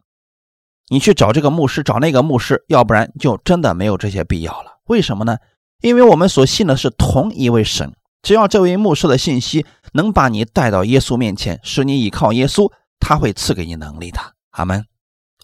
[0.89, 4.79] 你去找这个牧师，找那个牧师，要不然就真的没有这些必要了。
[4.87, 5.37] 为什么呢？”
[5.83, 7.93] 因为我们所信的是同一位神，
[8.23, 14.19] 只要这位牧师的信息能把你带到耶稣面前，使你依靠耶稣，他会赐给你能力的。
[14.51, 14.87] 阿门。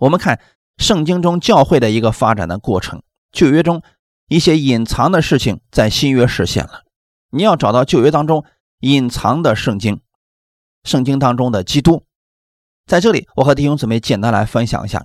[0.01, 0.40] 我们看
[0.77, 3.83] 圣经中教会的一个发展的过程，旧约中
[4.29, 6.85] 一些隐藏的事情在新约实现了。
[7.31, 8.44] 你要找到旧约当中
[8.81, 10.01] 隐藏的圣经，
[10.85, 12.05] 圣经当中的基督，
[12.87, 15.05] 在这里，我和弟兄姊妹简单来分享一下。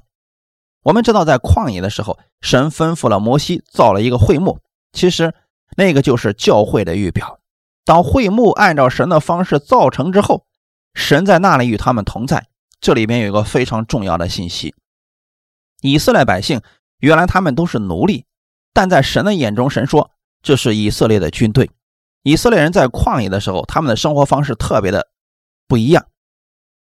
[0.84, 4.60] 我们知道，在旷野的时候，神吩咐了摩西造了一个会幕，
[4.94, 5.34] 其实
[5.76, 7.40] 那个就是教会的预表。
[7.84, 10.46] 当会幕按照神的方式造成之后，
[10.94, 12.48] 神在那里与他们同在。
[12.80, 14.74] 这里边有一个非常重要的信息：
[15.82, 16.62] 以色列百姓
[17.00, 18.26] 原来他们都是奴隶，
[18.74, 21.72] 但在神的眼中，神说这是以色列的军队。
[22.22, 25.08] 以色列人在旷野的时候，他们的生活方式特别的
[25.68, 26.06] 不一样。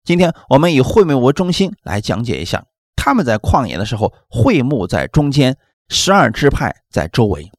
[0.03, 2.65] 今天我们以会幕为中心来讲解一下，
[2.95, 5.57] 他们在旷野的时候，会幕在中间，
[5.89, 7.51] 十二支派在周围，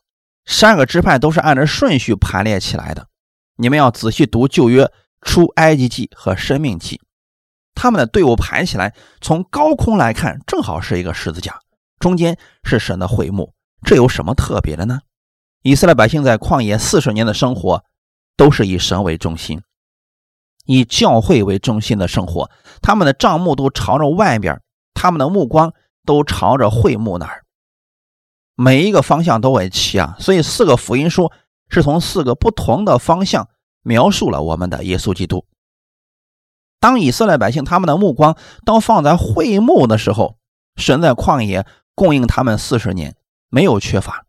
[0.47, 3.09] 三个支派都是按照顺序排列起来的。
[3.57, 7.01] 你们要仔细读旧约出埃及记和生命记，
[7.75, 11.59] 他们的队伍排起来，从高空来看，正好是一个十字架，
[11.99, 13.53] 中间是神的会幕。
[13.83, 15.01] 这有什么特别的呢？
[15.63, 17.83] 以色列百姓在旷野四十年的生活，
[18.37, 19.63] 都是以神为中心。
[20.65, 22.51] 以教会为中心的生活，
[22.83, 24.61] 他们的账目都朝着外边，
[24.95, 25.73] 他们的目光
[26.05, 27.45] 都朝着会幕那儿，
[28.57, 30.17] 每一个方向都为齐啊。
[30.19, 31.31] 所以四个福音书
[31.69, 33.49] 是从四个不同的方向
[33.83, 35.45] 描述了我们的耶稣基督。
[36.81, 40.37] 当以色列百姓他们的目光都放在会幕的时候，
[40.77, 41.65] 神在旷野
[41.95, 43.15] 供应他们四十年，
[43.49, 44.27] 没有缺乏。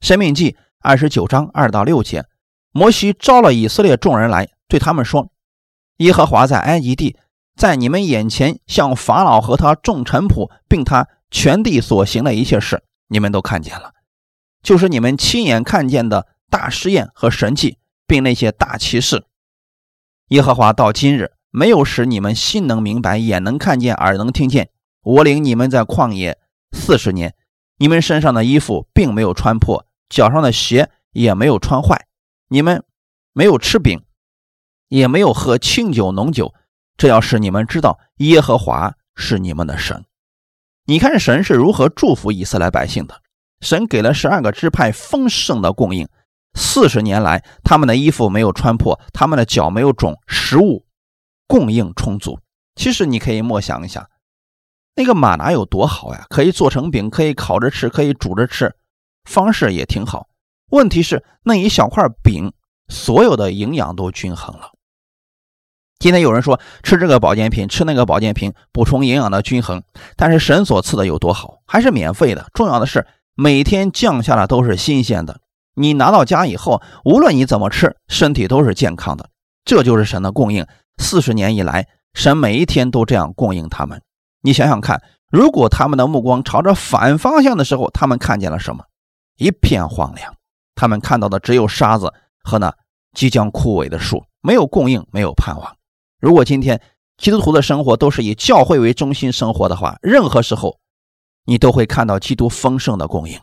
[0.00, 2.26] 生命记二十九章二到六节，
[2.72, 4.48] 摩西招了以色列众人来。
[4.68, 5.30] 对他们说
[5.98, 7.16] ：“耶和华在埃及地，
[7.56, 13.92] 在你们眼前向法老和他众臣仆，并他全地所行的一切事，你们都看见了，
[14.62, 19.26] 就是你们亲眼看见的大试验和神迹，并那些大奇事。
[20.28, 24.70] 耶和华到今日没有使你们心能明白，眼能看见，耳能听见。
[25.02, 26.38] 我领你们在旷野
[26.72, 27.34] 四十年，
[27.76, 32.06] 你们身上的衣服并没有穿破，脚上的鞋也没有穿坏，
[32.48, 32.84] 你们
[33.32, 34.02] 没有吃饼。”
[34.90, 36.52] 也没有喝清酒浓酒，
[36.96, 40.04] 这要使你们知道耶和华是你们的神。
[40.86, 43.22] 你看神是如何祝福以色列百姓的？
[43.60, 46.08] 神给了十二个支派丰盛的供应，
[46.54, 50.86] 四十年来他们的衣服没有穿破，他们的脚没有肿，食物
[51.46, 52.40] 供应充足。
[52.74, 54.08] 其实你可以默想一下，
[54.94, 56.24] 那个马拿有多好呀？
[56.30, 58.74] 可以做成饼，可以烤着吃，可以煮着吃，
[59.24, 60.28] 方式也挺好。
[60.70, 62.52] 问题是那一小块饼，
[62.88, 64.69] 所有的营养都均衡了。
[66.00, 69.82] 今天有人说吃这个保健品，吃那个保健品，补充营养的均衡。
[70.16, 72.46] 但是神所赐的有多好，还是免费的。
[72.54, 75.40] 重要的是每天降下的都是新鲜的。
[75.74, 79.28] 你拿到家以后，无论你怎么吃，身体都是健康的。
[79.62, 80.66] 这就是神的供应。
[80.96, 84.00] 四十年以来，神每一天都这样供应他们。
[84.40, 88.84] 你想想看，如果他们的目光朝着反方向的时候，他们看见了什么？
[89.36, 90.34] 一片荒凉。
[90.74, 92.74] 他们看到的只有沙子和那
[93.12, 95.76] 即将枯萎的树，没有供应，没有盼望。
[96.20, 96.80] 如果今天
[97.16, 100.78] 基督徒的生活都是以教会为中心生活的话，任何时候
[101.46, 103.40] 你都会看到基督丰盛的供应。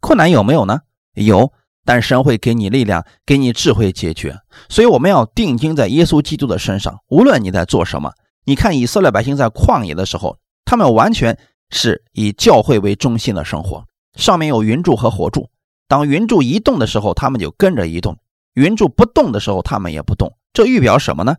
[0.00, 0.80] 困难有没有呢？
[1.14, 1.52] 有，
[1.84, 4.38] 但神会给你力量，给你智慧解决。
[4.68, 7.00] 所以我们要定睛在耶稣基督的身上。
[7.08, 8.12] 无论你在做什么，
[8.44, 11.38] 你看以色列百姓在旷野的时候，他们完全
[11.70, 13.84] 是以教会为中心的生活。
[14.14, 15.50] 上面有云柱和火柱，
[15.86, 18.14] 当云柱移动的时候，他们就跟着移动；
[18.54, 20.32] 云柱不动的时候，他们也不动。
[20.52, 21.36] 这预表什么呢？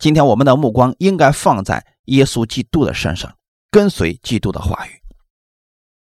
[0.00, 3.36] 今天我们的目光应该放在耶稣基督的身上，
[3.70, 4.90] 跟随基督的话语。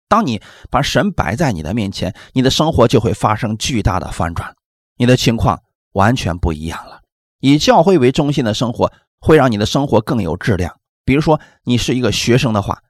[0.08, 4.56] 当你把神摆在你的面前，你的生活就会发生巨大的翻转，
[4.96, 7.02] 你的情况完全不一样了。
[7.42, 10.80] 以教会为中心的生活会让你的生活更有质量。
[11.04, 12.84] 比如说，你是一个学生的话，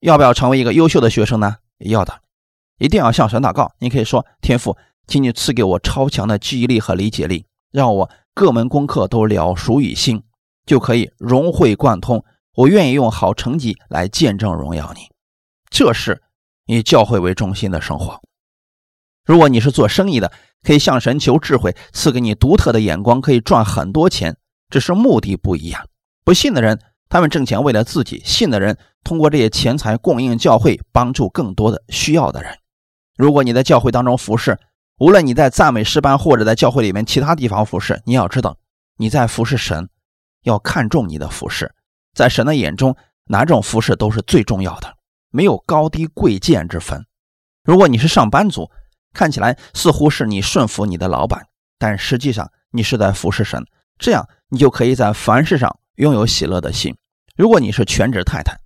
[0.00, 1.56] 要不要成为一个优秀的学生呢？
[1.78, 2.20] 要的，
[2.78, 3.72] 一定要向神祷告。
[3.78, 10.22] 你可以说：“天父，请你赐给我超强的记忆力和理解力，让我各门功课都了熟于心。”
[10.66, 12.24] 就可以融会贯通。
[12.56, 15.02] 我愿意用好成绩来见证荣耀你，
[15.70, 16.22] 这是
[16.66, 18.20] 以教会为中心的生活。
[19.24, 20.32] 如果你是做生意的，
[20.64, 24.36] 可以向神求智慧，赐给你独特的眼光，可以赚很多钱。
[24.68, 25.86] 只是目的不一样。
[26.24, 32.58] 不信的人，他们挣钱为了自己；信的人，通过这些钱财供应教会，帮助更多的需要的人。
[33.16, 34.58] 如果你在教会当中服侍，
[34.98, 38.56] 无论你在赞美诗班，或者在教会里面其他地方服侍，你要知道
[38.96, 39.88] 你在服侍神。
[40.42, 41.74] 要看重你的服饰，
[42.14, 44.94] 在神的眼中，哪种服饰都是最重要的，
[45.30, 47.04] 没有高低贵贱之分。
[47.64, 48.70] 如果你是上班族，
[49.12, 51.48] 看起来似乎是你顺服你的老板，
[51.80, 53.66] 但实际上你是在服侍神，
[53.98, 56.96] 这样你就可以在凡事上拥有喜乐的心。
[57.36, 58.56] 如果你是全职太太，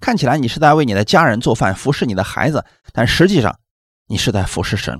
[0.00, 3.60] 看起来你是在为你的家人做饭，服侍你的孩子，但实际上
[4.06, 4.98] 你是在服侍神。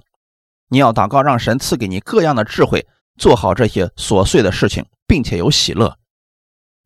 [0.69, 5.97] 你要祷告，让神赐给你各样的智慧，做好这些琐碎的事情，并且有喜乐。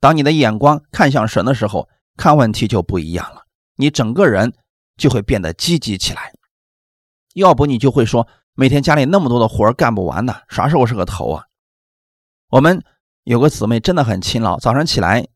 [0.01, 3.43] 当你的眼光看向神的时候，看问题就不一样了，
[3.77, 4.53] 你整个人
[4.97, 6.33] 就会变得积极起来。
[7.35, 11.45] 要不你就会说，每天家里那么多的活干不完呢，啥时候是个头啊？
[12.51, 12.83] 我们
[13.25, 15.27] 有个姊妹真的很勤劳，早上起来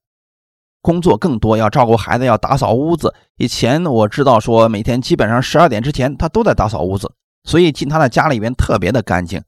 [0.83, 3.14] 工作更多，要照顾孩子，要打扫屋子。
[3.37, 9.42] 以前我知道说，每天基本上十二点之前她都在打扫屋子，所以进他的家里边特别的干净。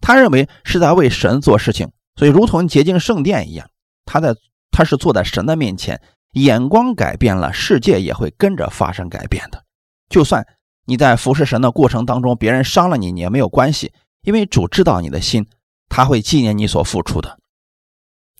[0.00, 3.68] 他认为是在为神做事情，所以如同洁净圣殿一样，
[4.04, 4.34] 他在
[4.70, 6.00] 他是坐在神的面前，
[6.32, 9.64] 眼光改变了，世界也会跟着发生改变的。
[10.08, 10.46] 就算
[10.86, 15.46] 你在服侍神的过程当中，别人伤了你，你也没有关系，因为主知道你的心。
[15.94, 17.38] 他会纪念你所付出的，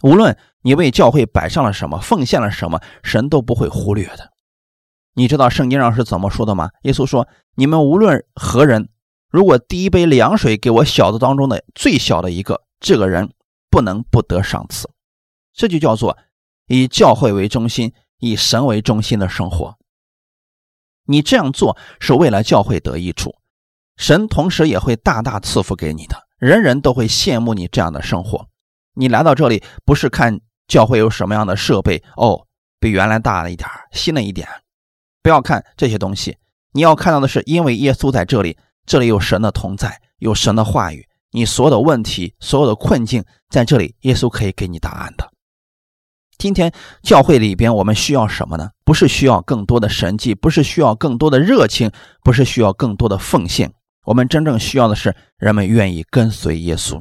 [0.01, 4.33] 无论你为教会摆上了什么，奉献了什么，神都不会忽略的。
[5.12, 6.70] 你知道圣经上是怎么说的吗？
[6.85, 8.88] 耶稣说：“你们无论何人，
[9.33, 13.33] 如果第一杯凉水给我小子当中的最小的一个，这个人
[13.71, 14.90] 不能不得赏赐。”
[15.55, 16.16] 这就叫做
[16.66, 19.77] 以教会为中心，以神为中心的生活。
[21.07, 23.35] 你这样做是为了教会得益处，
[23.97, 26.16] 神同时也会大大赐福给你的。
[26.38, 28.49] 人人都会羡慕你这样的生活。
[28.95, 32.47] 你来到这里不是看教会有什么样的设备哦，
[32.79, 34.47] 比原来大了一点新了一点。
[35.23, 36.37] 不要看这些东西，
[36.73, 41.07] 你要看到的是，因为耶稣在这里，这里有神的同在，有神的话语。
[41.31, 45.31] 你所有的问题、所有的困境，在这里，耶稣可以给你答案的。
[46.37, 48.71] 今天教会里边，我们需要什么呢？
[48.85, 51.90] 不是需要更多的神迹，不是需要更多的热情，
[52.23, 53.73] 不是需要更多的奉献。
[54.05, 57.01] 我们真正需要的是人们愿意跟随耶稣，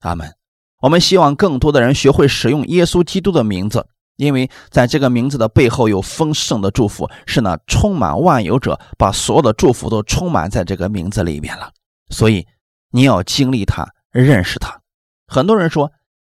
[0.00, 0.34] 阿门。
[0.82, 3.86] 我们希望更多的人学会使用耶稣基督的名字，
[4.20, 11.70] 因为在这个名字的背后有丰盛的祝福，是那充满万有者把所有的祝福都充满在这个名字里面了。
[12.10, 12.46] 所以
[12.90, 14.80] 你要经历它，认识它。
[15.26, 15.88] 很多人说，《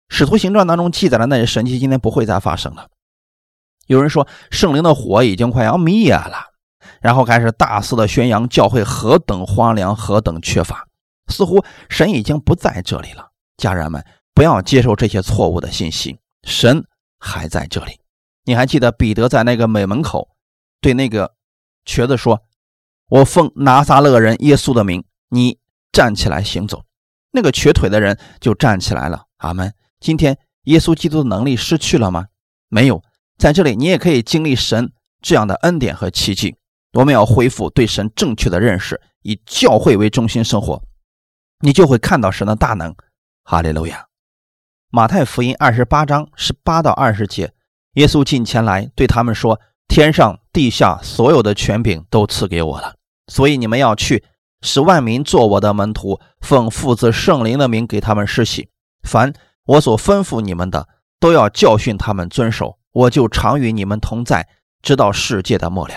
[0.09, 2.87] 使徒行传》当中记载的那些神迹今天不会再发生了。
[3.85, 6.47] 有人说，圣灵的火已经快要灭了。
[7.01, 10.87] 然后开始大肆的宣扬教会何等荒凉，何等缺乏，
[11.27, 13.27] 似乎神已经不在这里了。
[13.57, 16.85] 家人们，不要接受这些错误的信息，神
[17.19, 17.99] 还在这里。
[18.45, 20.29] 你还记得彼得在那个美门口
[20.79, 21.35] 对那个
[21.85, 22.43] 瘸子说
[23.09, 25.59] ：“我奉拿撒勒人耶稣的名，你
[25.91, 26.83] 站起来行走。”
[27.31, 29.25] 那个瘸腿的人就站起来了。
[29.37, 29.73] 阿门。
[29.99, 32.27] 今天耶稣基督的能力失去了吗？
[32.69, 33.03] 没有，
[33.37, 36.55] 在这里你也可以经历神这样的恩典和奇迹。
[36.93, 40.81] 我们要恢复对神正确的认识，以教会为中心生活，
[41.59, 42.95] 你就会看到神的大能。
[43.43, 44.06] 哈利路亚！
[44.89, 47.51] 马太福音二十八章十八到二十节，
[47.95, 52.95] 耶稣进前来对他们说：“天上地下所有的权柄都赐给我了，
[53.27, 54.23] 所以你们要去，
[54.61, 58.69] 使万民做我的门徒，奉父子圣灵的名给他们施洗。
[59.03, 59.33] 凡
[59.65, 60.87] 我所吩咐你们的，
[61.19, 62.77] 都要教训他们遵守。
[62.93, 64.47] 我就常与你们同在，
[64.81, 65.93] 直到世界的末了。”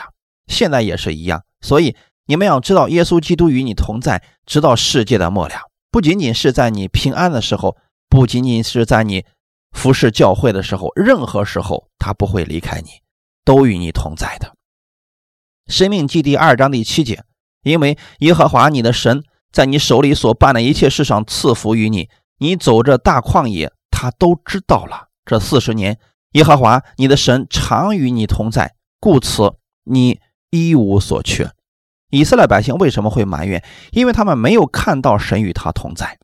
[0.50, 1.94] 现在也是一样，所以
[2.26, 5.55] 你们要知道，耶稣基督与你同在，直到世界的末了。
[5.92, 7.76] 不仅仅是在你平安的时候，
[8.11, 9.25] 不仅仅是在你
[9.70, 12.90] 服侍教会的时候，任何时候他不会离开你，
[13.44, 14.53] 都与你同在的。
[15.68, 17.25] 生命记第二章第七节，
[17.62, 25.09] 因为耶和华你的神在你手里所办的一切事上赐福于你，你走这大旷野，他都知道了。
[25.25, 25.99] 这四十年，
[26.33, 30.20] 耶和华你的神常与你同在，故此你。
[30.53, 31.49] 一无所缺，
[32.11, 33.62] 以色列百姓为什么会埋怨？
[33.92, 36.18] 因为他们没有看到神与他同在，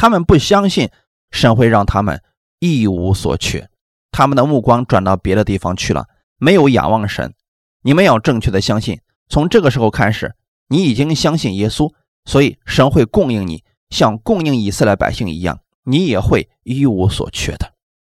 [0.00, 0.88] 他们不相信
[1.30, 2.22] 神会让他们
[2.58, 3.68] 一无所缺，
[4.10, 6.06] 他们的目光转到别的地方去了，
[6.38, 7.34] 没有仰望神。
[7.82, 10.34] 你们要正确的相信，从这个时候开始，
[10.68, 11.92] 你已经相信耶稣，
[12.24, 17.74] 所以神会供应你，像供应以色列百姓一样，你也会一无所缺的。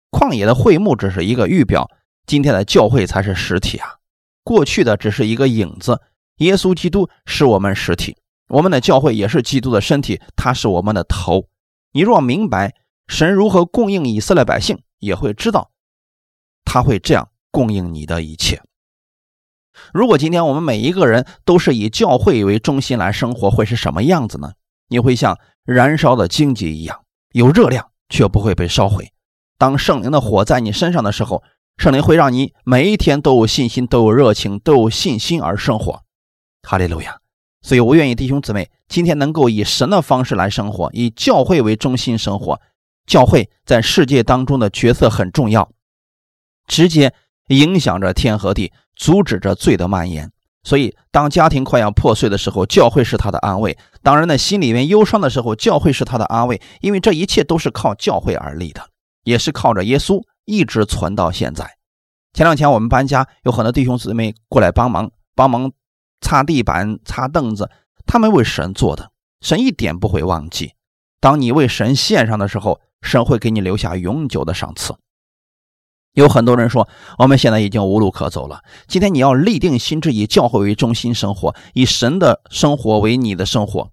[0.09, 1.87] 旷野的会幕只是一个预表，
[2.25, 3.97] 今天的教会才是实体啊。
[4.43, 6.01] 过去的只是一个影子，
[6.37, 8.17] 耶稣基督是我们实体，
[8.47, 11.45] 我们的教会也是基督的身体，他是我们的头。
[11.95, 12.75] 你若明白
[13.07, 15.71] 神如何供应以色列百姓，也会知道
[16.65, 18.61] 他会这样供应你的一切。
[19.93, 24.55] 如果今天我们每一个人都是以教会为中心来生活，会是什么样子呢？
[24.89, 29.13] 你会像燃烧的荆棘一样，有热量却不会被烧毁。
[29.57, 31.43] 当圣灵的火在你身上的时候。
[31.77, 36.03] 圣灵会让你每一天都有信心，都有热情，都有信心而生活。
[36.61, 37.19] 哈利路亚！
[37.65, 42.61] 所以我愿意弟兄姊妹今天能够以神的方式来生活，以教会为中心生活。
[43.07, 45.67] 教会在世界当中的角色很重要，
[46.67, 47.11] 直接
[47.47, 50.31] 影响着天和地，阻止着罪的蔓延。
[50.61, 56.61] 所以，当家庭快要破碎的时候，教会是他的安慰；当人的心里面忧伤的时候，教会是他的安慰。
[56.81, 58.89] 因为这一切都是靠教会而立的，
[59.23, 60.21] 也是靠着耶稣。
[60.45, 61.67] 一直存到现在。
[62.33, 65.71] 前两天我们搬家，有很多弟兄姊妹过来帮忙，帮忙
[66.25, 67.69] 擦地板、擦凳子，
[68.07, 69.11] 他们为神做的，
[69.41, 70.73] 神一点不会忘记。
[71.19, 74.95] 当你为神献上的时候，神会给你留下永久的赏赐。
[76.13, 78.63] 有很多人说，我们现在已经无路可走了。
[78.87, 83.91] 今天你要立定心志，以教会为中心生活，以神的生活为你的生活，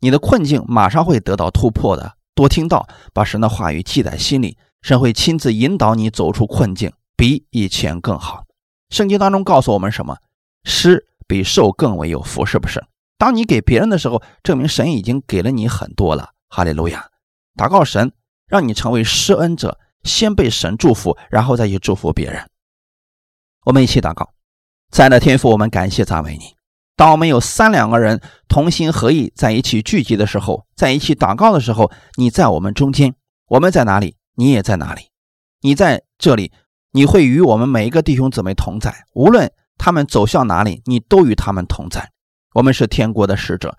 [0.00, 2.14] 你的困境马上会得到突破的。
[2.34, 8.44] 多听到，把神的话语记在心里，神会亲自引导你走出困境，比以前更好。
[8.88, 10.16] 圣经当中告诉我们什么？
[10.64, 12.84] 施比受更为有福，是不是？
[13.16, 16.30] 当你给别人的时候，证明神已经给了你很多了。
[16.48, 17.08] 哈利路亚！
[17.56, 18.10] 祷告神，
[18.48, 19.78] 让你成为施恩者。
[20.04, 22.48] 先被神祝福，然后再去祝福别人。
[23.64, 24.30] 我们一起祷告，
[24.90, 26.54] 在那天父，我们感谢赞美你。
[26.96, 33.14] 当我们有三两个人同心合意在一起聚集的时候，在一起祷告的时候，你在我们中间。
[33.48, 35.10] 我们在哪里，你也在哪里。
[35.60, 36.52] 你在这里，
[36.92, 39.04] 你会与我们每一个弟兄姊妹同在。
[39.14, 42.10] 无论他们走向哪里，你都与他们同在。
[42.54, 43.76] 我们是天国的使者，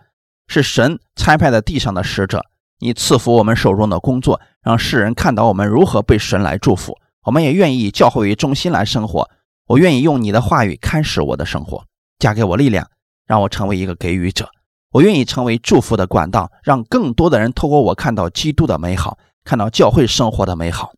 [0.47, 2.45] 是神差派在地上的使者。
[2.79, 6.97] 你赐福我们手中的工作，让世人看到我们如何被神来祝福。
[7.25, 9.29] 我们也愿意以教会为中心来生活。
[9.67, 11.83] 我愿意用你的话语开始我的生活，
[12.17, 12.89] 加给我力量，
[13.27, 14.49] 让我成为一个给予者。
[14.91, 20.93] 我愿意成为祝福的管道，让更多的人透过我看到基督的美好，看到教会生活的美好。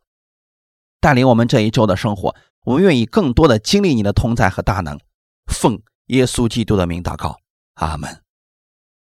[1.01, 4.99] 带领我们这一周的生活，我们愿意更多的经历你的同在和大能。
[5.51, 7.37] 奉耶稣基督的名祷告，
[7.75, 8.20] 阿门。